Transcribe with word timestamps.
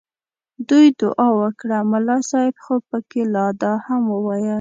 دوی 0.69 0.85
دعا 1.01 1.27
وکړه 1.41 1.77
ملا 1.91 2.17
صاحب 2.29 2.55
خو 2.63 2.75
پکې 2.89 3.21
لا 3.33 3.45
دا 3.61 3.71
هم 3.85 4.03
وویل. 4.13 4.45